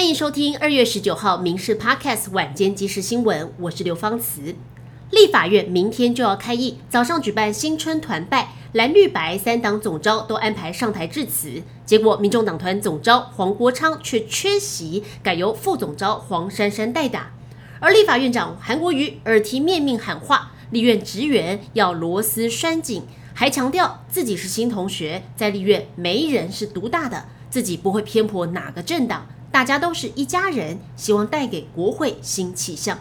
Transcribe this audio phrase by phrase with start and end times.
[0.00, 4.54] 欢迎收听二月十九号《民事 Podcast》晚间即时新闻，我是刘芳慈。
[5.10, 11.62] 立法院明天就要开议，早上举办新春团拜，蓝绿白三党总召都安排上台致辞。
[11.84, 17.32] 结果，民众党团总召黄国昌却缺席，改由副总召黄珊珊代打。
[17.78, 23.02] 而立法院长韩国瑜耳提面命喊话，立院职员要螺丝拴紧，
[23.34, 29.26] 还强调自己是新同学，在立院没人是独大的，自己不会偏颇哪个政党。
[29.52, 32.98] 大家都是一家人，希望带给国会新气象。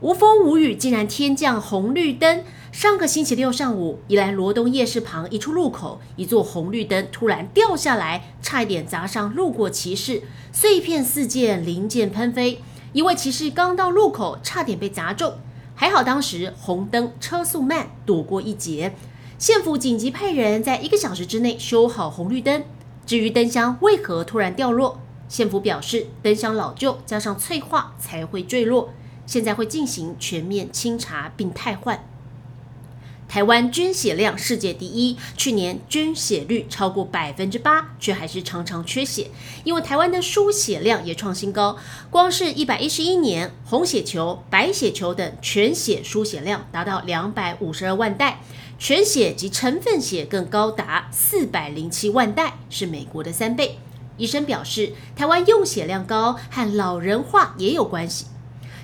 [0.00, 2.44] 无风无雨，竟然天降红绿灯。
[2.70, 12.62] 上个星期六上午，宜兰罗东夜市旁一处路口，一座红绿灯突然掉下来，差一点砸上路过骑士，碎片四溅，零件喷飞。
[12.92, 15.34] 一位骑士刚到路口，差点被砸中，
[15.74, 18.94] 还好当时红灯车速慢，躲过一劫。
[19.38, 22.62] 县府紧急派人在一个小时之内修好红绿灯。
[23.06, 25.00] 至于灯箱为何突然掉落？
[25.28, 28.92] 县府表示，灯箱老旧，加上脆化才会坠落。
[29.26, 32.02] 现在会进行全面清查并汰换。
[33.28, 39.30] 台湾捐血量世界第一，去年捐血率超过百分之八，却还是常常缺血。
[39.64, 41.76] 因为台湾的输血量也创新高，
[42.08, 48.40] 光是一百一十一年，红血球、白血球等全血输血量达到两百五十二万袋，
[48.78, 53.78] 全血及成分血更高达四百零七万袋，是美国的三倍。
[54.18, 58.26] 医生表示，台湾用血量高和老人化也有关系。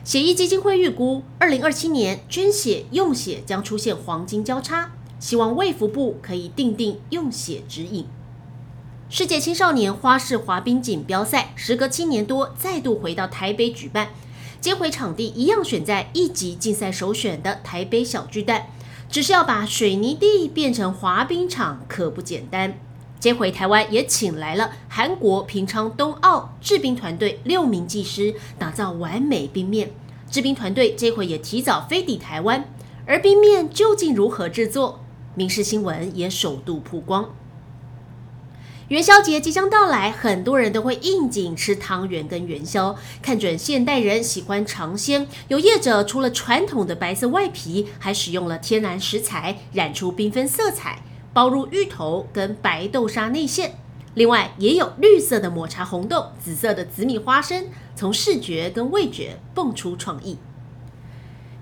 [0.02, 8.06] 血液基金会预估，二零二七年捐血用血将出现黄金交叉，希望卫福部可以定定用血指引。
[9.10, 14.08] 世界青少年花式滑冰锦标赛时隔七年多再度回到台北举办，
[14.60, 18.66] 接回场地一样选在一级竞赛首选的台北小巨蛋，
[19.08, 22.78] 只是要把水泥地变成滑冰场可不简单。
[23.24, 29.92] 这回台湾也请来了韩国平昌冬奥制冰团队六名技师，打造完美冰面。
[30.30, 32.68] 制冰团队这回也提早飞抵台湾，
[33.06, 35.00] 而冰面究竟如何制作？
[35.34, 37.34] 民事新闻也首度曝光。
[38.88, 51.02] 元宵节即将到来，很多人都会应景吃汤圆跟元宵，看准现代人喜欢尝鲜，有业者除了传统的白色外皮，还使用了天然食材染出缤纷色彩。
[51.34, 53.74] 包入芋头跟白豆沙内馅，
[54.14, 60.38] 另外也有绿色的抹茶红豆、紫色的紫米花生，从视觉跟味觉蹦出创意。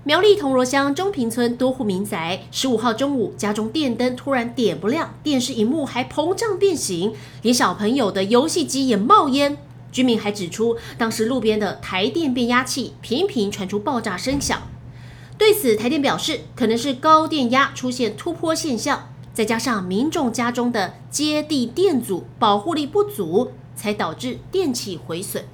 [0.03, 9.57] 苗栗铜锣乡中平村多户民宅，十五号中午家中电灯突然点不亮，电视荧幕还膨胀变形，连小朋友的游戏机也冒烟。
[9.91, 14.61] 居民还指出，当时路边的台电变压器频频传出爆炸声响。
[15.37, 19.09] 对此，台电表示，可能是高电压出现突破现象。
[19.33, 25.45] 再加上民众家中的接地电阻保护力不足，才导致电器毁损。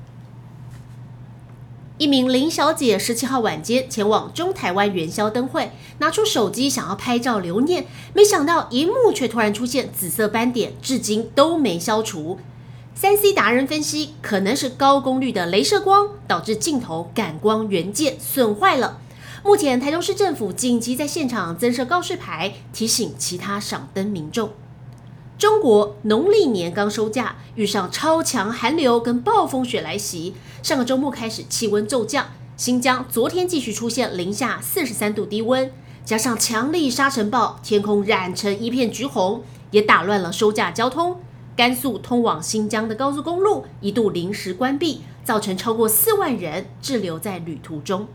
[1.97, 12.39] 一名林小姐十七号晚间前往中台湾元宵灯会，拿出手机想要拍照留念，没想到荧幕却突然出现紫色斑点，至今都没消除。
[12.95, 18.99] 三 C 达人分析，可能是高功率的镭射光导致镜头感光元件损坏了。
[19.41, 24.51] 目前，台中市政府紧急在现场增设告示牌，提醒其他赏灯民众。
[25.37, 32.27] 中国农历年刚收假，遇上超强寒流跟暴风雪来袭，上个周末开始气温骤降，
[32.57, 35.71] 新疆昨天继续出现零下四十三度低温，
[36.03, 41.17] 加上强力沙尘暴，天空染成一片橘红，也打乱了收假交通。
[41.55, 48.07] 甘肃通往新疆的高速公路一度临时关闭，造成超过四万人滞留在旅途中。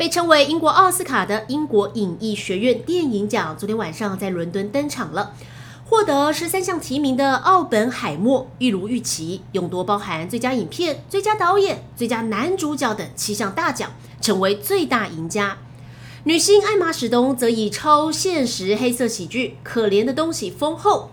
[0.00, 5.34] 被称为英国奥斯卡的英国影艺学院电影奖，昨天晚上在伦敦登场了。
[5.84, 13.90] 获得十三项提名的《奥本海默》，一如预期，勇夺包含最佳影片、最佳导演、最佳男主角等七项大奖，
[14.22, 15.58] 成为最大赢家。
[16.24, 21.10] 女星艾玛史东则以超现实黑色喜剧《可怜的东西》丰厚。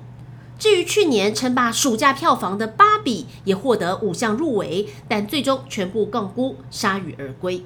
[0.58, 7.66] 至于去年称霸暑假票房的《芭比》，也获得五项入围，但最终全部杠估，铩羽而归。